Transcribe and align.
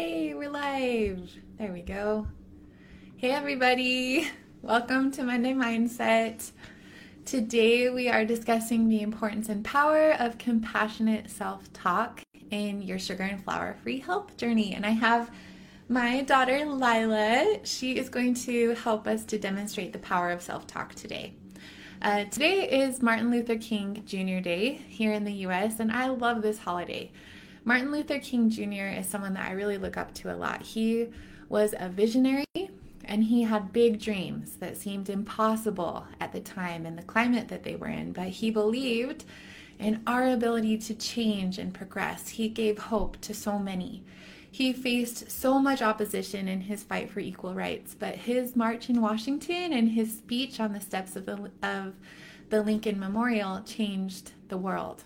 Yay, 0.00 0.32
we're 0.32 0.48
live. 0.48 1.30
There 1.58 1.74
we 1.74 1.82
go. 1.82 2.26
Hey, 3.18 3.32
everybody. 3.32 4.26
Welcome 4.62 5.10
to 5.10 5.22
Monday 5.22 5.52
Mindset. 5.52 6.52
Today, 7.26 7.90
we 7.90 8.08
are 8.08 8.24
discussing 8.24 8.88
the 8.88 9.02
importance 9.02 9.50
and 9.50 9.62
power 9.62 10.12
of 10.12 10.38
compassionate 10.38 11.28
self 11.28 11.70
talk 11.74 12.22
in 12.50 12.80
your 12.80 12.98
sugar 12.98 13.24
and 13.24 13.44
flour 13.44 13.76
free 13.82 14.00
health 14.00 14.38
journey. 14.38 14.72
And 14.72 14.86
I 14.86 14.92
have 14.92 15.30
my 15.86 16.22
daughter 16.22 16.60
Lilah. 16.60 17.60
She 17.64 17.98
is 17.98 18.08
going 18.08 18.32
to 18.46 18.70
help 18.76 19.06
us 19.06 19.26
to 19.26 19.38
demonstrate 19.38 19.92
the 19.92 19.98
power 19.98 20.30
of 20.30 20.40
self 20.40 20.66
talk 20.66 20.94
today. 20.94 21.34
Uh, 22.00 22.24
today 22.24 22.70
is 22.70 23.02
Martin 23.02 23.30
Luther 23.30 23.58
King 23.58 24.02
Jr. 24.06 24.40
Day 24.40 24.80
here 24.88 25.12
in 25.12 25.24
the 25.24 25.44
US, 25.44 25.78
and 25.78 25.92
I 25.92 26.08
love 26.08 26.40
this 26.40 26.60
holiday. 26.60 27.12
Martin 27.70 27.92
Luther 27.92 28.18
King 28.18 28.50
Jr. 28.50 28.98
is 28.98 29.06
someone 29.06 29.34
that 29.34 29.48
I 29.48 29.52
really 29.52 29.78
look 29.78 29.96
up 29.96 30.12
to 30.14 30.34
a 30.34 30.34
lot. 30.34 30.60
He 30.60 31.06
was 31.48 31.72
a 31.78 31.88
visionary 31.88 32.44
and 33.04 33.22
he 33.22 33.42
had 33.42 33.72
big 33.72 34.00
dreams 34.00 34.56
that 34.56 34.76
seemed 34.76 35.08
impossible 35.08 36.04
at 36.20 36.32
the 36.32 36.40
time 36.40 36.84
and 36.84 36.98
the 36.98 37.04
climate 37.04 37.46
that 37.46 37.62
they 37.62 37.76
were 37.76 37.86
in, 37.86 38.10
but 38.10 38.26
he 38.26 38.50
believed 38.50 39.24
in 39.78 40.02
our 40.04 40.28
ability 40.28 40.78
to 40.78 40.94
change 40.96 41.58
and 41.58 41.72
progress. 41.72 42.30
He 42.30 42.48
gave 42.48 42.76
hope 42.76 43.20
to 43.20 43.32
so 43.32 43.56
many. 43.56 44.02
He 44.50 44.72
faced 44.72 45.30
so 45.30 45.60
much 45.60 45.80
opposition 45.80 46.48
in 46.48 46.62
his 46.62 46.82
fight 46.82 47.08
for 47.08 47.20
equal 47.20 47.54
rights, 47.54 47.94
but 47.96 48.16
his 48.16 48.56
march 48.56 48.90
in 48.90 49.00
Washington 49.00 49.72
and 49.72 49.90
his 49.90 50.18
speech 50.18 50.58
on 50.58 50.72
the 50.72 50.80
steps 50.80 51.14
of 51.14 51.24
the, 51.24 51.52
of 51.62 51.94
the 52.48 52.62
Lincoln 52.62 52.98
Memorial 52.98 53.62
changed 53.62 54.32
the 54.48 54.58
world. 54.58 55.04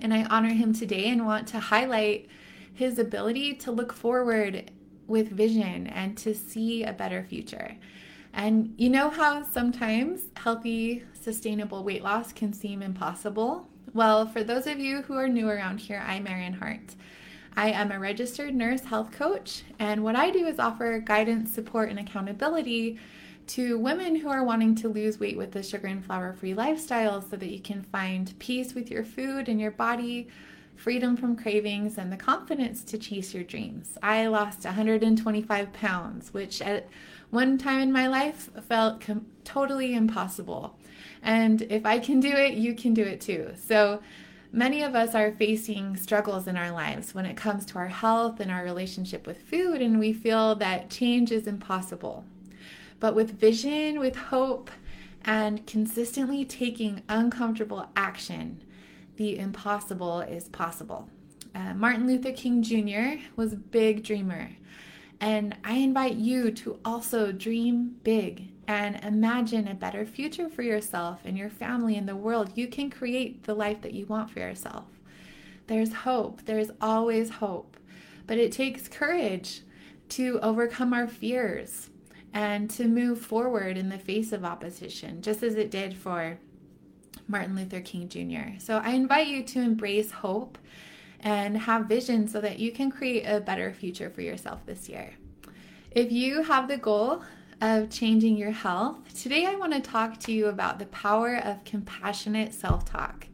And 0.00 0.12
I 0.12 0.24
honor 0.24 0.54
him 0.54 0.72
today 0.72 1.08
and 1.08 1.26
want 1.26 1.48
to 1.48 1.60
highlight 1.60 2.28
his 2.72 2.98
ability 2.98 3.54
to 3.54 3.72
look 3.72 3.92
forward 3.92 4.70
with 5.06 5.30
vision 5.30 5.86
and 5.86 6.16
to 6.18 6.34
see 6.34 6.84
a 6.84 6.92
better 6.92 7.22
future. 7.22 7.76
And 8.32 8.74
you 8.76 8.90
know 8.90 9.08
how 9.08 9.44
sometimes 9.44 10.20
healthy, 10.36 11.04
sustainable 11.18 11.84
weight 11.84 12.02
loss 12.02 12.32
can 12.32 12.52
seem 12.52 12.82
impossible? 12.82 13.68
Well, 13.94 14.26
for 14.26 14.44
those 14.44 14.66
of 14.66 14.78
you 14.78 15.02
who 15.02 15.14
are 15.14 15.28
new 15.28 15.48
around 15.48 15.78
here, 15.78 16.04
I'm 16.06 16.26
Erin 16.26 16.52
Hart. 16.52 16.94
I 17.56 17.70
am 17.70 17.90
a 17.90 17.98
registered 17.98 18.54
nurse 18.54 18.82
health 18.82 19.10
coach, 19.12 19.62
and 19.78 20.04
what 20.04 20.16
I 20.16 20.30
do 20.30 20.46
is 20.46 20.58
offer 20.58 21.00
guidance, 21.00 21.54
support, 21.54 21.88
and 21.88 21.98
accountability 21.98 22.98
to 23.48 23.78
women 23.78 24.16
who 24.16 24.28
are 24.28 24.44
wanting 24.44 24.74
to 24.76 24.88
lose 24.88 25.20
weight 25.20 25.36
with 25.36 25.52
the 25.52 25.62
sugar 25.62 25.86
and 25.86 26.04
flour 26.04 26.32
free 26.32 26.54
lifestyle 26.54 27.22
so 27.22 27.36
that 27.36 27.50
you 27.50 27.60
can 27.60 27.82
find 27.82 28.36
peace 28.38 28.74
with 28.74 28.90
your 28.90 29.04
food 29.04 29.48
and 29.48 29.60
your 29.60 29.70
body, 29.70 30.28
freedom 30.74 31.16
from 31.16 31.36
cravings, 31.36 31.98
and 31.98 32.12
the 32.12 32.16
confidence 32.16 32.82
to 32.84 32.98
chase 32.98 33.32
your 33.34 33.44
dreams. 33.44 33.96
I 34.02 34.26
lost 34.26 34.64
125 34.64 35.72
pounds, 35.72 36.34
which 36.34 36.60
at 36.60 36.88
one 37.30 37.58
time 37.58 37.80
in 37.80 37.92
my 37.92 38.08
life 38.08 38.50
felt 38.68 39.00
com- 39.00 39.26
totally 39.44 39.94
impossible. 39.94 40.76
And 41.22 41.62
if 41.62 41.86
I 41.86 41.98
can 41.98 42.20
do 42.20 42.30
it, 42.30 42.54
you 42.54 42.74
can 42.74 42.94
do 42.94 43.02
it 43.02 43.20
too. 43.20 43.52
So, 43.56 44.00
many 44.52 44.82
of 44.82 44.94
us 44.94 45.14
are 45.14 45.32
facing 45.32 45.96
struggles 45.96 46.46
in 46.46 46.56
our 46.56 46.70
lives 46.70 47.14
when 47.14 47.26
it 47.26 47.36
comes 47.36 47.66
to 47.66 47.78
our 47.78 47.88
health 47.88 48.40
and 48.40 48.50
our 48.50 48.64
relationship 48.64 49.26
with 49.26 49.42
food, 49.42 49.82
and 49.82 49.98
we 49.98 50.12
feel 50.12 50.54
that 50.56 50.90
change 50.90 51.32
is 51.32 51.46
impossible. 51.46 52.24
But 53.00 53.14
with 53.14 53.38
vision, 53.38 53.98
with 53.98 54.16
hope, 54.16 54.70
and 55.24 55.66
consistently 55.66 56.44
taking 56.44 57.02
uncomfortable 57.08 57.88
action, 57.96 58.62
the 59.16 59.38
impossible 59.38 60.20
is 60.20 60.48
possible. 60.48 61.08
Uh, 61.54 61.74
Martin 61.74 62.06
Luther 62.06 62.32
King 62.32 62.62
Jr. 62.62 63.22
was 63.34 63.52
a 63.52 63.56
big 63.56 64.04
dreamer. 64.04 64.50
And 65.20 65.56
I 65.64 65.74
invite 65.74 66.16
you 66.16 66.50
to 66.52 66.78
also 66.84 67.32
dream 67.32 67.96
big 68.02 68.48
and 68.68 69.02
imagine 69.02 69.66
a 69.66 69.74
better 69.74 70.04
future 70.04 70.48
for 70.48 70.62
yourself 70.62 71.20
and 71.24 71.38
your 71.38 71.48
family 71.48 71.96
and 71.96 72.08
the 72.08 72.16
world. 72.16 72.52
You 72.54 72.68
can 72.68 72.90
create 72.90 73.44
the 73.44 73.54
life 73.54 73.80
that 73.82 73.94
you 73.94 74.06
want 74.06 74.30
for 74.30 74.40
yourself. 74.40 74.84
There's 75.66 75.92
hope, 75.92 76.44
there's 76.44 76.70
always 76.80 77.30
hope. 77.30 77.76
But 78.26 78.38
it 78.38 78.52
takes 78.52 78.88
courage 78.88 79.62
to 80.10 80.38
overcome 80.40 80.92
our 80.92 81.08
fears 81.08 81.90
and 82.36 82.68
to 82.68 82.86
move 82.86 83.18
forward 83.18 83.78
in 83.78 83.88
the 83.88 83.98
face 83.98 84.30
of 84.30 84.44
opposition, 84.44 85.22
just 85.22 85.42
as 85.42 85.54
it 85.54 85.70
did 85.70 85.96
for 85.96 86.38
Martin 87.26 87.56
Luther 87.56 87.80
King 87.80 88.10
Jr. 88.10 88.58
So 88.58 88.76
I 88.76 88.90
invite 88.90 89.28
you 89.28 89.42
to 89.42 89.60
embrace 89.60 90.10
hope 90.10 90.58
and 91.20 91.56
have 91.56 91.86
vision 91.86 92.28
so 92.28 92.42
that 92.42 92.58
you 92.58 92.72
can 92.72 92.90
create 92.90 93.22
a 93.22 93.40
better 93.40 93.72
future 93.72 94.10
for 94.10 94.20
yourself 94.20 94.66
this 94.66 94.86
year. 94.86 95.14
If 95.90 96.12
you 96.12 96.42
have 96.42 96.68
the 96.68 96.76
goal 96.76 97.22
of 97.62 97.88
changing 97.88 98.36
your 98.36 98.50
health, 98.50 98.98
today 99.18 99.46
I 99.46 99.54
want 99.54 99.72
to 99.72 99.80
talk 99.80 100.20
to 100.20 100.32
you 100.32 100.48
about 100.48 100.78
the 100.78 100.86
power 100.86 101.38
of 101.38 101.64
compassionate 101.64 102.52
self 102.52 102.84
talk. 102.84 103.28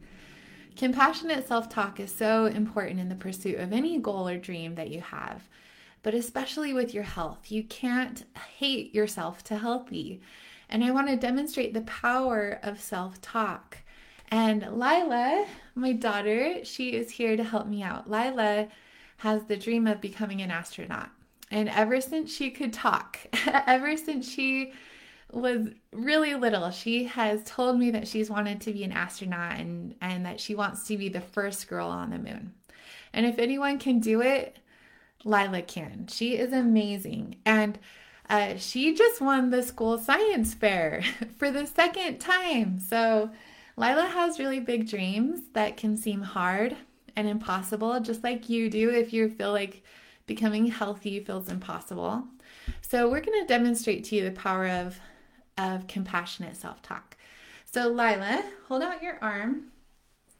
Compassionate 0.77 1.45
self 1.45 1.67
talk 1.67 1.99
is 1.99 2.15
so 2.15 2.45
important 2.45 3.01
in 3.01 3.09
the 3.09 3.15
pursuit 3.15 3.59
of 3.59 3.73
any 3.73 3.99
goal 3.99 4.29
or 4.29 4.37
dream 4.37 4.75
that 4.75 4.91
you 4.91 5.01
have, 5.01 5.49
but 6.03 6.13
especially 6.13 6.73
with 6.73 6.93
your 6.93 7.03
health. 7.03 7.51
You 7.51 7.63
can't 7.63 8.25
hate 8.57 8.93
yourself 8.93 9.43
to 9.45 9.57
healthy. 9.57 10.21
And 10.69 10.83
I 10.83 10.91
want 10.91 11.07
to 11.07 11.15
demonstrate 11.15 11.73
the 11.73 11.81
power 11.81 12.59
of 12.61 12.79
self 12.81 13.21
talk. 13.21 13.77
And 14.29 14.63
Lilah, 14.63 15.45
my 15.75 15.93
daughter, 15.93 16.63
she 16.63 16.89
is 16.89 17.11
here 17.11 17.37
to 17.37 17.43
help 17.43 17.67
me 17.67 17.83
out. 17.83 18.09
Lilah 18.09 18.69
has 19.17 19.43
the 19.45 19.55
dream 19.55 19.87
of 19.87 20.01
becoming 20.01 20.41
an 20.41 20.51
astronaut. 20.51 21.09
And 21.51 21.69
ever 21.69 22.01
since 22.01 22.33
she 22.33 22.49
could 22.49 22.73
talk, 22.73 23.19
ever 23.47 23.95
since 23.95 24.29
she 24.29 24.73
was 25.31 25.69
really 25.91 26.35
little, 26.35 26.71
she 26.71 27.05
has 27.05 27.43
told 27.43 27.77
me 27.79 27.91
that 27.91 28.07
she's 28.07 28.29
wanted 28.29 28.61
to 28.61 28.73
be 28.73 28.83
an 28.83 28.91
astronaut 28.91 29.59
and, 29.59 29.95
and 30.01 30.25
that 30.25 30.39
she 30.39 30.55
wants 30.55 30.85
to 30.87 30.97
be 30.97 31.09
the 31.09 31.21
first 31.21 31.67
girl 31.67 31.87
on 31.87 32.09
the 32.09 32.17
moon. 32.17 32.53
And 33.13 33.25
if 33.25 33.37
anyone 33.37 33.77
can 33.77 33.99
do 33.99 34.21
it, 34.21 34.57
Lilah 35.25 35.67
can. 35.67 36.07
She 36.07 36.37
is 36.37 36.53
amazing. 36.53 37.37
And 37.45 37.79
uh, 38.29 38.55
she 38.57 38.93
just 38.93 39.21
won 39.21 39.49
the 39.49 39.63
school 39.63 39.97
science 39.97 40.53
fair 40.53 41.03
for 41.37 41.51
the 41.51 41.65
second 41.65 42.19
time. 42.19 42.79
So 42.79 43.31
Lilah 43.77 44.09
has 44.09 44.39
really 44.39 44.59
big 44.59 44.89
dreams 44.89 45.41
that 45.53 45.77
can 45.77 45.97
seem 45.97 46.21
hard 46.21 46.75
and 47.15 47.27
impossible, 47.27 47.99
just 47.99 48.23
like 48.23 48.49
you 48.49 48.69
do 48.69 48.89
if 48.89 49.13
you 49.13 49.29
feel 49.29 49.51
like 49.51 49.83
becoming 50.25 50.67
healthy 50.67 51.19
feels 51.19 51.49
impossible. 51.49 52.25
So 52.81 53.09
we're 53.09 53.21
going 53.21 53.41
to 53.41 53.47
demonstrate 53.47 54.05
to 54.05 54.15
you 54.15 54.23
the 54.23 54.31
power 54.31 54.67
of, 54.67 54.99
of 55.57 55.87
compassionate 55.87 56.55
self-talk. 56.55 57.17
So 57.65 57.91
Lilah, 57.91 58.43
hold 58.67 58.83
out 58.83 59.03
your 59.03 59.17
arm 59.21 59.71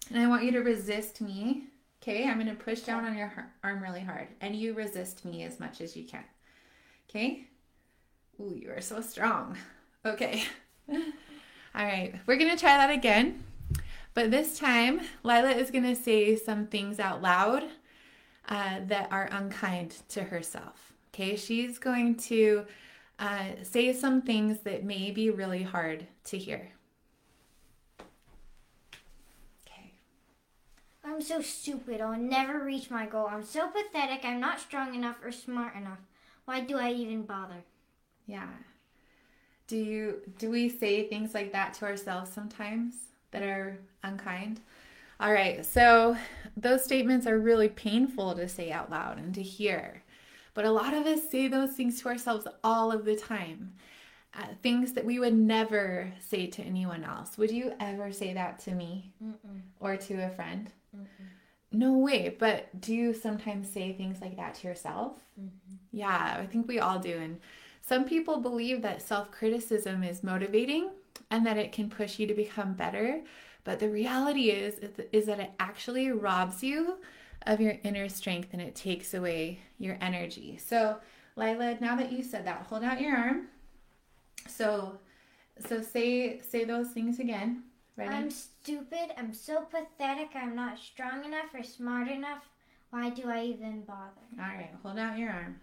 and 0.10 0.22
I 0.22 0.28
want 0.28 0.44
you 0.44 0.52
to 0.52 0.60
resist 0.60 1.22
me. 1.22 1.66
Okay, 2.04 2.28
I'm 2.28 2.36
going 2.36 2.48
to 2.48 2.62
push 2.62 2.82
down 2.82 3.06
on 3.06 3.18
your 3.18 3.32
arm 3.64 3.82
really 3.82 4.02
hard 4.02 4.28
and 4.42 4.54
you 4.54 4.74
resist 4.74 5.24
me 5.24 5.44
as 5.44 5.58
much 5.58 5.80
as 5.80 5.96
you 5.96 6.04
can. 6.04 6.26
Okay? 7.10 7.48
Ooh, 8.42 8.60
you 8.62 8.72
are 8.72 8.82
so 8.82 9.00
strong. 9.00 9.58
Okay. 10.06 10.44
All 10.92 11.02
right, 11.74 12.14
we're 12.26 12.36
going 12.36 12.52
to 12.52 12.60
try 12.60 12.76
that 12.76 12.90
again. 12.90 13.42
But 14.14 14.32
this 14.32 14.60
time, 14.60 15.00
Lilah 15.24 15.56
is 15.56 15.72
going 15.72 15.86
to 15.86 15.96
say 15.96 16.36
some 16.36 16.68
things 16.68 17.00
out 17.00 17.22
loud 17.22 17.64
uh, 18.50 18.80
that 18.88 19.08
are 19.10 19.30
unkind 19.32 19.96
to 20.10 20.24
herself. 20.24 20.92
Okay, 21.14 21.38
she's 21.38 21.80
going 21.80 22.16
to 22.16 22.66
uh, 23.18 23.46
say 23.62 23.94
some 23.94 24.22
things 24.22 24.60
that 24.66 24.84
may 24.84 25.12
be 25.12 25.30
really 25.30 25.64
hard 25.64 26.06
to 26.26 26.38
hear. 26.38 26.70
I'm 31.14 31.22
so 31.22 31.42
stupid. 31.42 32.02
I'll 32.02 32.18
never 32.18 32.64
reach 32.64 32.90
my 32.90 33.06
goal. 33.06 33.28
I'm 33.28 33.44
so 33.44 33.68
pathetic. 33.68 34.26
I'm 34.26 34.40
not 34.40 34.60
strong 34.60 34.96
enough 34.96 35.18
or 35.24 35.32
smart 35.32 35.76
enough. 35.76 36.00
Why 36.46 36.62
do 36.62 36.80
I 36.80 36.92
even 36.92 37.22
bother? 37.22 37.64
Yeah. 38.26 38.48
Do 39.68 39.78
you 39.78 40.22
do 40.40 40.50
we 40.50 40.70
say 40.70 41.08
things 41.08 41.36
like 41.36 41.52
that 41.52 41.76
to 41.76 41.86
ourselves 41.86 42.32
sometimes 42.32 42.96
that 43.30 43.44
are 43.44 43.78
unkind? 44.02 44.62
All 45.20 45.32
right. 45.32 45.64
So 45.64 46.18
those 46.58 46.84
statements 46.84 47.28
are 47.28 47.38
really 47.38 47.70
painful 47.70 48.34
to 48.34 48.50
say 48.50 48.72
out 48.72 48.90
loud 48.90 49.20
and 49.20 49.36
to 49.36 49.44
hear. 49.44 50.02
But 50.56 50.66
a 50.66 50.72
lot 50.72 50.96
of 50.96 51.06
us 51.06 51.30
say 51.30 51.48
those 51.48 51.74
things 51.74 52.02
to 52.02 52.10
ourselves 52.10 52.48
all 52.64 52.92
of 52.92 53.06
the 53.06 53.16
time. 53.16 53.74
Uh, 54.36 54.48
things 54.64 54.94
that 54.94 55.06
we 55.06 55.20
would 55.20 55.36
never 55.36 56.12
say 56.20 56.48
to 56.48 56.64
anyone 56.64 57.04
else. 57.04 57.38
Would 57.38 57.52
you 57.52 57.74
ever 57.80 58.12
say 58.12 58.34
that 58.34 58.58
to 58.62 58.72
me 58.72 59.14
Mm-mm. 59.24 59.62
or 59.80 59.96
to 59.96 60.14
a 60.26 60.30
friend? 60.30 60.72
Mm-mm. 60.96 61.08
No 61.72 61.98
way. 62.00 62.36
But 62.38 62.82
do 62.82 62.96
you 62.96 63.14
sometimes 63.14 63.70
say 63.70 63.94
things 63.94 64.22
like 64.22 64.36
that 64.38 64.56
to 64.56 64.68
yourself? 64.68 65.14
Mm-hmm. 65.40 65.76
Yeah, 65.92 66.38
I 66.40 66.48
think 66.48 66.68
we 66.68 66.80
all 66.80 66.98
do. 66.98 67.16
And 67.16 67.40
some 67.84 68.06
people 68.06 68.38
believe 68.40 68.82
that 68.82 69.04
self 69.04 69.30
criticism 69.30 70.04
is 70.04 70.24
motivating 70.24 70.90
and 71.30 71.46
that 71.46 71.58
it 71.58 71.72
can 71.72 71.90
push 71.90 72.18
you 72.18 72.26
to 72.26 72.34
become 72.34 72.74
better. 72.74 73.22
But 73.64 73.80
the 73.80 73.90
reality 73.90 74.50
is, 74.50 74.80
is 75.12 75.28
that 75.28 75.40
it 75.40 75.52
actually 75.60 76.12
robs 76.12 76.64
you 76.64 76.98
of 77.46 77.62
your 77.62 77.78
inner 77.84 78.10
strength 78.10 78.50
and 78.54 78.62
it 78.62 78.76
takes 78.76 79.14
away 79.14 79.60
your 79.78 79.98
energy. 80.02 80.58
So, 80.58 80.98
Lilah, 81.38 81.80
now 81.82 81.96
that 81.96 82.12
you 82.12 82.24
said 82.24 82.46
that, 82.48 82.66
hold 82.68 82.84
out 82.84 83.02
your 83.02 83.16
arm. 83.16 83.48
So, 84.48 85.00
so 85.68 85.82
say 85.82 86.40
say 86.42 86.64
those 86.64 86.90
things 86.90 87.20
again. 87.20 87.64
Ready? 87.96 88.14
I'm 88.14 88.32
stupid. 88.32 89.12
I'm 89.18 89.34
so 89.34 89.62
pathetic. 89.62 90.30
I'm 90.36 90.56
not 90.56 90.80
strong 90.80 91.26
enough 91.26 91.54
or 91.54 91.64
smart 91.64 92.08
enough. 92.08 92.50
Why 92.90 93.10
do 93.10 93.30
I 93.30 93.46
even 93.46 93.82
bother? 93.82 94.22
All 94.40 94.46
right, 94.46 94.72
hold 94.84 94.98
out 94.98 95.18
your 95.18 95.32
arm. 95.32 95.60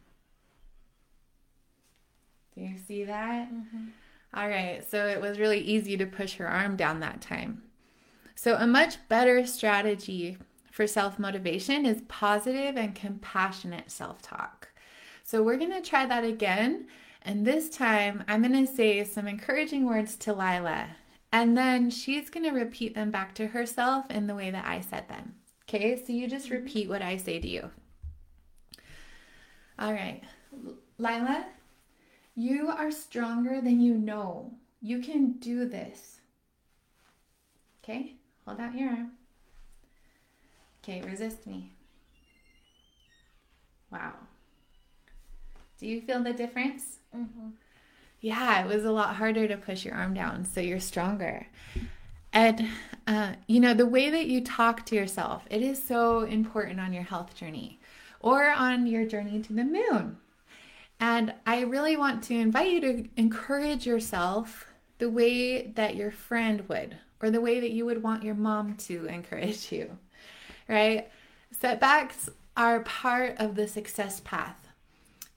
Do 2.55 2.63
you 2.63 2.77
see 2.77 3.05
that? 3.05 3.53
Mm-hmm. 3.53 3.87
All 4.35 4.49
right, 4.49 4.89
so 4.89 5.07
it 5.07 5.21
was 5.21 5.39
really 5.39 5.61
easy 5.61 5.97
to 5.97 6.07
push 6.07 6.35
her 6.35 6.47
arm 6.47 6.77
down 6.77 7.01
that 7.01 7.21
time. 7.21 7.63
So, 8.37 8.57
a 8.57 8.67
much 8.67 8.97
better 9.09 9.45
strategy 9.47 10.39
for 10.71 10.87
self 10.87 11.19
motivation 11.19 11.85
is 11.85 12.03
positive 12.09 12.77
and 12.77 12.95
compassionate 12.95 13.91
self 13.91 14.23
talk. 14.23 14.69
So, 15.25 15.43
we're 15.43 15.57
going 15.57 15.73
to 15.73 15.83
try 15.83 16.07
that 16.07 16.25
again. 16.25 16.87
And 17.23 17.47
this 17.47 17.69
time, 17.69 18.25
I'm 18.29 18.43
going 18.43 18.67
to 18.67 18.73
say 18.73 19.05
some 19.05 19.29
encouraging 19.29 19.87
words 19.87 20.17
to 20.17 20.33
Lilah. 20.33 20.89
And 21.33 21.57
then 21.57 21.91
she's 21.91 22.31
going 22.31 22.45
to 22.45 22.51
repeat 22.51 22.95
them 22.95 23.11
back 23.11 23.35
to 23.37 23.49
herself 23.49 24.11
in 24.11 24.27
the 24.27 24.35
way 24.35 24.51
that 24.51 24.67
I 24.67 24.81
said 24.81 25.09
them. 25.09 25.35
Okay, 25.69 26.03
so 26.05 26.13
you 26.13 26.27
just 26.27 26.47
mm-hmm. 26.47 26.57
repeat 26.57 26.89
what 26.89 27.03
I 27.03 27.17
say 27.17 27.39
to 27.39 27.49
you. 27.49 27.71
All 29.79 29.93
right, 29.93 30.23
Lilah, 30.99 31.45
you 32.35 32.69
are 32.69 32.91
stronger 32.91 33.61
than 33.61 33.81
you 33.81 33.95
know. 33.95 34.53
You 34.83 35.01
can 35.01 35.33
do 35.35 35.67
this. 35.67 36.21
Okay, 37.83 38.17
hold 38.45 38.61
out 38.61 38.75
your 38.75 38.91
arm. 38.91 39.13
Okay, 40.83 41.03
resist 41.03 41.47
me. 41.47 41.73
Wow. 43.91 44.15
Do 45.79 45.87
you 45.87 46.01
feel 46.01 46.23
the 46.23 46.33
difference? 46.33 47.00
Mm-hmm. 47.17 47.49
Yeah, 48.21 48.63
it 48.63 48.69
was 48.69 48.85
a 48.85 48.93
lot 48.93 49.17
harder 49.17 49.49
to 49.49 49.57
push 49.57 49.85
your 49.85 49.95
arm 49.95 50.15
down, 50.15 50.45
so 50.45 50.61
you're 50.61 50.81
stronger. 50.81 51.47
And, 52.33 52.69
uh, 53.07 53.33
you 53.47 53.61
know, 53.61 53.75
the 53.75 53.87
way 53.87 54.11
that 54.11 54.27
you 54.27 54.43
talk 54.45 54.87
to 54.87 54.95
yourself, 54.95 55.45
it 55.51 55.63
is 55.63 55.83
so 55.83 56.21
important 56.21 56.79
on 56.81 56.93
your 56.93 57.03
health 57.03 57.35
journey 57.35 57.81
or 58.21 58.51
on 58.51 58.87
your 58.87 59.07
journey 59.07 59.41
to 59.41 59.53
the 59.53 59.65
moon. 59.65 60.19
And 61.01 61.33
I 61.47 61.63
really 61.63 61.97
want 61.97 62.23
to 62.25 62.35
invite 62.35 62.71
you 62.71 62.81
to 62.83 63.09
encourage 63.17 63.87
yourself 63.87 64.67
the 64.99 65.09
way 65.09 65.69
that 65.69 65.97
your 65.97 66.11
friend 66.11 66.69
would, 66.69 66.99
or 67.23 67.31
the 67.31 67.41
way 67.41 67.59
that 67.59 67.71
you 67.71 67.87
would 67.87 68.03
want 68.03 68.23
your 68.23 68.35
mom 68.35 68.75
to 68.77 69.07
encourage 69.07 69.73
you, 69.73 69.99
right? 70.69 71.11
Setbacks 71.59 72.29
are 72.55 72.81
part 72.81 73.37
of 73.39 73.55
the 73.55 73.67
success 73.67 74.21
path, 74.21 74.69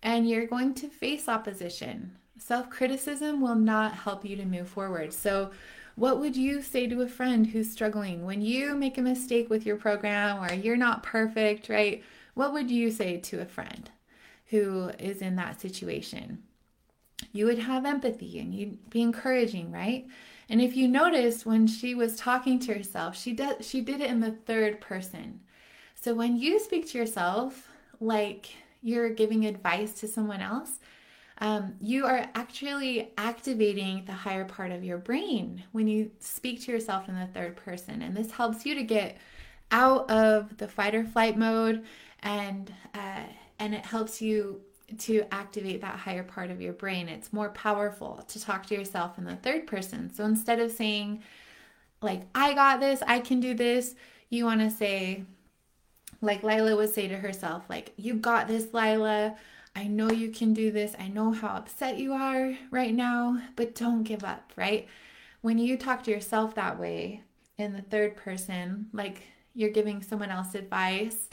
and 0.04 0.30
you're 0.30 0.46
going 0.46 0.76
to 0.76 0.88
face 0.88 1.28
opposition. 1.28 2.16
Self 2.38 2.70
criticism 2.70 3.42
will 3.42 3.56
not 3.56 3.94
help 3.94 4.24
you 4.24 4.36
to 4.36 4.46
move 4.46 4.70
forward. 4.70 5.14
So, 5.14 5.50
what 5.96 6.20
would 6.20 6.36
you 6.36 6.62
say 6.62 6.86
to 6.88 7.02
a 7.02 7.08
friend 7.08 7.48
who's 7.48 7.72
struggling 7.72 8.26
when 8.26 8.42
you 8.42 8.76
make 8.76 9.00
a 9.00 9.02
mistake 9.02 9.50
with 9.50 9.66
your 9.66 9.78
program 9.78 10.44
or 10.44 10.54
you're 10.54 10.78
not 10.78 11.02
perfect, 11.02 11.70
right? 11.70 12.04
What 12.36 12.54
would 12.54 12.70
you 12.70 12.92
say 12.92 13.18
to 13.18 13.42
a 13.42 13.46
friend? 13.46 13.90
who 14.54 14.92
is 15.00 15.20
in 15.20 15.36
that 15.36 15.60
situation. 15.60 16.44
You 17.32 17.48
would 17.48 17.58
have 17.58 17.88
empathy 17.88 18.38
and 18.38 18.54
you'd 18.54 18.88
be 18.92 19.02
encouraging, 19.02 19.72
right? 19.72 20.06
And 20.48 20.62
if 20.62 20.76
you 20.76 20.88
notice 20.88 21.44
when 21.44 21.66
she 21.66 21.96
was 21.96 22.16
talking 22.18 22.60
to 22.60 22.74
herself, 22.76 23.18
she 23.18 23.34
did 23.34 23.66
she 23.66 23.82
did 23.82 24.00
it 24.00 24.12
in 24.12 24.20
the 24.20 24.32
third 24.32 24.80
person. 24.80 25.40
So 25.96 26.14
when 26.14 26.38
you 26.38 26.60
speak 26.60 26.88
to 26.90 27.00
yourself 27.00 27.68
like 28.00 28.54
you're 28.84 29.10
giving 29.10 29.46
advice 29.46 29.94
to 29.94 30.08
someone 30.08 30.42
else, 30.42 30.80
um, 31.40 31.74
you 31.82 32.06
are 32.06 32.30
actually 32.36 33.12
activating 33.18 34.04
the 34.06 34.12
higher 34.12 34.46
part 34.46 34.72
of 34.72 34.84
your 34.84 34.98
brain 34.98 35.64
when 35.72 35.88
you 35.88 36.12
speak 36.20 36.62
to 36.64 36.72
yourself 36.72 37.10
in 37.10 37.16
the 37.16 37.28
third 37.28 37.56
person. 37.56 38.02
And 38.02 38.16
this 38.16 38.32
helps 38.32 38.66
you 38.66 38.76
to 38.76 38.84
get 38.84 39.18
out 39.72 40.10
of 40.12 40.58
the 40.58 40.68
fight 40.68 40.94
or 40.94 41.04
flight 41.04 41.38
mode 41.38 41.84
and 42.22 42.72
uh, 42.94 43.24
and 43.60 43.74
it 43.74 43.86
helps 43.86 44.22
you 44.22 44.62
to 45.00 45.24
activate 45.32 45.82
that 45.82 45.96
higher 45.96 46.24
part 46.24 46.52
of 46.52 46.62
your 46.62 46.74
brain. 46.74 47.08
It's 47.08 47.34
more 47.34 47.50
powerful 47.50 48.24
to 48.28 48.42
talk 48.42 48.66
to 48.68 48.76
yourself 48.76 49.18
in 49.18 49.24
the 49.24 49.36
third 49.38 49.68
person. 49.68 50.14
So 50.14 50.24
instead 50.26 50.60
of 50.60 50.72
saying, 50.72 51.24
like, 52.02 52.24
I 52.36 52.54
got 52.54 52.80
this, 52.80 53.02
I 53.08 53.20
can 53.20 53.40
do 53.40 53.54
this, 53.54 53.96
you 54.30 54.46
want 54.46 54.62
to 54.62 54.70
say, 54.70 55.24
like 56.24 56.42
Lilah 56.42 56.78
would 56.78 56.94
say 56.94 57.08
to 57.08 57.18
herself, 57.18 57.64
like, 57.70 57.94
you 57.98 58.16
got 58.16 58.48
this, 58.48 58.68
Lilah. 58.68 59.36
I 59.76 59.88
know 59.88 60.10
you 60.10 60.30
can 60.30 60.54
do 60.54 60.72
this. 60.72 60.96
I 60.98 61.08
know 61.08 61.32
how 61.32 61.50
upset 61.50 61.98
you 61.98 62.14
are 62.14 62.56
right 62.72 62.94
now, 62.94 63.42
but 63.56 63.76
don't 63.76 64.04
give 64.04 64.24
up, 64.24 64.54
right? 64.56 64.88
When 65.42 65.58
you 65.58 65.78
talk 65.78 66.04
to 66.04 66.12
yourself 66.12 66.56
that 66.56 66.80
way 66.80 67.24
in 67.58 67.74
the 67.74 67.82
third 67.82 68.16
person, 68.16 68.88
like 68.94 69.24
you're 69.54 69.72
giving 69.72 70.02
someone 70.02 70.30
else 70.30 70.56
advice, 70.56 71.30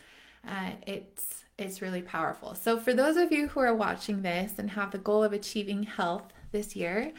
uh, 0.46 0.70
it's 0.86 1.44
is 1.58 1.82
really 1.82 2.02
powerful. 2.02 2.54
So, 2.54 2.78
for 2.78 2.94
those 2.94 3.16
of 3.16 3.30
you 3.30 3.48
who 3.48 3.60
are 3.60 3.74
watching 3.74 4.22
this 4.22 4.54
and 4.58 4.70
have 4.70 4.90
the 4.90 4.98
goal 4.98 5.22
of 5.22 5.34
achieving 5.34 5.82
health 5.82 6.32
this 6.52 6.74
year 6.74 7.12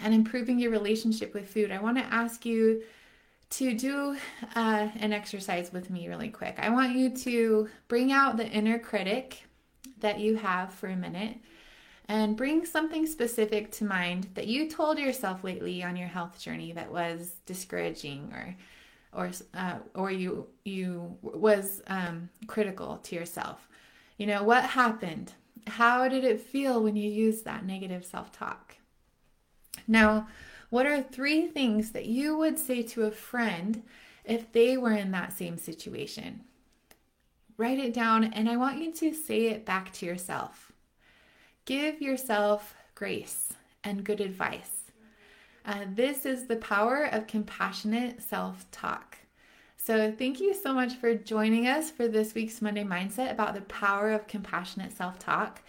and 0.00 0.12
improving 0.12 0.58
your 0.58 0.72
relationship 0.72 1.32
with 1.32 1.48
food, 1.48 1.70
I 1.70 1.80
want 1.80 1.96
to 1.98 2.04
ask 2.04 2.44
you 2.44 2.82
to 3.50 3.74
do 3.74 4.16
uh, 4.54 4.88
an 4.96 5.12
exercise 5.12 5.72
with 5.72 5.90
me 5.90 6.08
really 6.08 6.28
quick. 6.28 6.56
I 6.58 6.70
want 6.70 6.96
you 6.96 7.10
to 7.10 7.68
bring 7.88 8.12
out 8.12 8.36
the 8.36 8.48
inner 8.48 8.78
critic 8.78 9.44
that 10.00 10.18
you 10.18 10.36
have 10.36 10.72
for 10.72 10.88
a 10.88 10.96
minute 10.96 11.36
and 12.08 12.36
bring 12.36 12.66
something 12.66 13.06
specific 13.06 13.70
to 13.72 13.84
mind 13.84 14.28
that 14.34 14.46
you 14.46 14.68
told 14.68 14.98
yourself 14.98 15.42
lately 15.42 15.82
on 15.82 15.96
your 15.96 16.08
health 16.08 16.38
journey 16.38 16.72
that 16.72 16.92
was 16.92 17.36
discouraging 17.46 18.32
or 18.32 18.56
or 19.12 19.30
uh, 19.54 19.78
or 19.94 20.10
you 20.10 20.48
you 20.64 21.16
was 21.22 21.80
um, 21.86 22.28
critical 22.46 22.98
to 22.98 23.14
yourself. 23.14 23.68
You 24.18 24.26
know, 24.26 24.42
what 24.42 24.64
happened? 24.64 25.32
How 25.66 26.08
did 26.08 26.24
it 26.24 26.40
feel 26.40 26.82
when 26.82 26.96
you 26.96 27.10
used 27.10 27.44
that 27.44 27.64
negative 27.64 28.04
self 28.04 28.32
talk? 28.32 28.76
Now, 29.86 30.28
what 30.70 30.86
are 30.86 31.02
three 31.02 31.46
things 31.46 31.92
that 31.92 32.06
you 32.06 32.36
would 32.36 32.58
say 32.58 32.82
to 32.82 33.04
a 33.04 33.10
friend 33.10 33.82
if 34.24 34.50
they 34.52 34.76
were 34.76 34.92
in 34.92 35.10
that 35.12 35.32
same 35.32 35.58
situation? 35.58 36.40
Write 37.56 37.78
it 37.78 37.94
down, 37.94 38.24
and 38.24 38.48
I 38.48 38.56
want 38.56 38.80
you 38.80 38.92
to 38.92 39.14
say 39.14 39.46
it 39.46 39.64
back 39.64 39.92
to 39.94 40.06
yourself. 40.06 40.72
Give 41.66 42.02
yourself 42.02 42.74
grace 42.94 43.52
and 43.84 44.04
good 44.04 44.20
advice. 44.20 44.90
Uh, 45.64 45.84
this 45.94 46.26
is 46.26 46.46
the 46.46 46.56
power 46.56 47.04
of 47.04 47.26
compassionate 47.26 48.22
self 48.22 48.70
talk. 48.70 49.18
So, 49.76 50.10
thank 50.10 50.40
you 50.40 50.54
so 50.54 50.74
much 50.74 50.94
for 50.94 51.14
joining 51.14 51.66
us 51.66 51.90
for 51.90 52.08
this 52.08 52.34
week's 52.34 52.60
Monday 52.60 52.84
Mindset 52.84 53.30
about 53.30 53.54
the 53.54 53.60
power 53.62 54.12
of 54.12 54.26
compassionate 54.26 54.96
self 54.96 55.18
talk. 55.18 55.62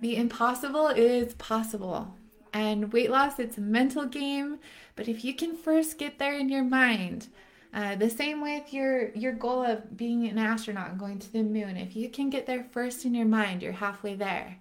The 0.00 0.16
impossible 0.16 0.88
is 0.88 1.34
possible. 1.34 2.14
And 2.54 2.92
weight 2.92 3.10
loss, 3.10 3.40
it's 3.40 3.58
a 3.58 3.60
mental 3.60 4.06
game, 4.06 4.60
but 4.94 5.08
if 5.08 5.24
you 5.24 5.34
can 5.34 5.56
first 5.56 5.98
get 5.98 6.20
there 6.20 6.38
in 6.38 6.48
your 6.48 6.62
mind, 6.62 7.26
uh, 7.74 7.96
the 7.96 8.08
same 8.08 8.40
with 8.40 8.72
your 8.72 9.10
your 9.10 9.32
goal 9.32 9.64
of 9.64 9.96
being 9.96 10.28
an 10.28 10.38
astronaut 10.38 10.90
and 10.90 10.98
going 10.98 11.18
to 11.18 11.32
the 11.32 11.42
moon. 11.42 11.76
If 11.76 11.96
you 11.96 12.08
can 12.08 12.30
get 12.30 12.46
there 12.46 12.62
first 12.62 13.04
in 13.04 13.12
your 13.12 13.26
mind, 13.26 13.60
you're 13.60 13.72
halfway 13.72 14.14
there. 14.14 14.58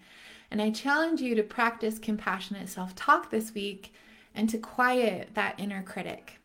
And 0.49 0.59
I 0.59 0.71
challenge 0.71 1.21
you 1.21 1.35
to 1.35 1.43
practice 1.43 1.99
compassionate 1.99 2.67
self 2.67 2.95
talk 2.95 3.29
this 3.29 3.53
week 3.53 3.93
and 4.33 4.49
to 4.49 4.57
quiet 4.57 5.29
that 5.35 5.59
inner 5.59 5.83
critic. 5.83 6.39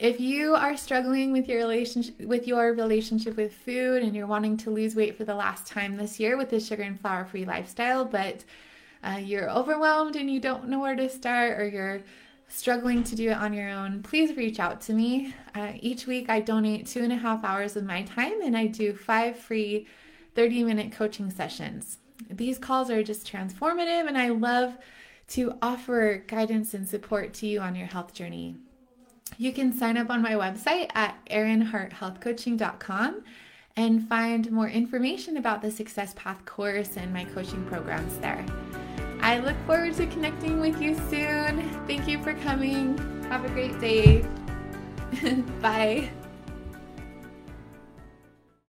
If 0.00 0.18
you 0.18 0.56
are 0.56 0.76
struggling 0.76 1.30
with 1.30 1.48
your 1.48 1.58
relationship 1.58 2.20
with 2.20 2.48
your 2.48 2.72
relationship 2.72 3.36
with 3.36 3.54
food 3.54 4.02
and 4.02 4.16
you're 4.16 4.26
wanting 4.26 4.56
to 4.58 4.70
lose 4.70 4.96
weight 4.96 5.16
for 5.16 5.24
the 5.24 5.36
last 5.36 5.68
time 5.68 5.96
this 5.96 6.18
year 6.18 6.36
with 6.36 6.50
the 6.50 6.58
sugar 6.58 6.82
and 6.82 7.00
flour 7.00 7.24
free 7.24 7.44
lifestyle, 7.44 8.04
but 8.04 8.44
uh, 9.04 9.18
you're 9.18 9.50
overwhelmed 9.50 10.16
and 10.16 10.30
you 10.30 10.40
don't 10.40 10.68
know 10.68 10.80
where 10.80 10.96
to 10.96 11.08
start, 11.08 11.60
or 11.60 11.68
you're 11.68 12.02
struggling 12.48 13.02
to 13.04 13.16
do 13.16 13.30
it 13.30 13.36
on 13.36 13.52
your 13.52 13.68
own, 13.68 14.02
please 14.02 14.36
reach 14.36 14.58
out 14.60 14.80
to 14.82 14.92
me. 14.92 15.34
Uh, 15.54 15.72
each 15.80 16.06
week, 16.06 16.30
I 16.30 16.40
donate 16.40 16.86
two 16.86 17.02
and 17.02 17.12
a 17.12 17.16
half 17.16 17.44
hours 17.44 17.76
of 17.76 17.84
my 17.84 18.02
time 18.02 18.40
and 18.42 18.56
I 18.56 18.66
do 18.66 18.94
five 18.94 19.38
free 19.38 19.86
30 20.34 20.64
minute 20.64 20.92
coaching 20.92 21.30
sessions. 21.30 21.98
These 22.30 22.58
calls 22.58 22.90
are 22.90 23.02
just 23.02 23.30
transformative, 23.30 24.06
and 24.06 24.16
I 24.16 24.28
love 24.28 24.78
to 25.28 25.56
offer 25.62 26.22
guidance 26.26 26.74
and 26.74 26.88
support 26.88 27.34
to 27.34 27.46
you 27.46 27.60
on 27.60 27.74
your 27.74 27.86
health 27.86 28.14
journey. 28.14 28.56
You 29.36 29.52
can 29.52 29.72
sign 29.72 29.96
up 29.96 30.10
on 30.10 30.22
my 30.22 30.32
website 30.32 30.90
at 30.94 31.16
erinharthealthcoaching.com 31.26 33.24
and 33.76 34.08
find 34.08 34.52
more 34.52 34.68
information 34.68 35.36
about 35.36 35.60
the 35.62 35.70
Success 35.70 36.14
Path 36.16 36.44
course 36.44 36.96
and 36.96 37.12
my 37.12 37.24
coaching 37.24 37.64
programs 37.64 38.16
there. 38.18 38.44
I 39.24 39.38
look 39.38 39.56
forward 39.66 39.94
to 39.94 40.06
connecting 40.06 40.60
with 40.60 40.82
you 40.82 40.94
soon. 41.08 41.66
Thank 41.86 42.06
you 42.06 42.22
for 42.22 42.34
coming. 42.34 42.98
Have 43.30 43.42
a 43.42 43.48
great 43.48 43.80
day. 43.80 44.22
Bye. 45.62 46.10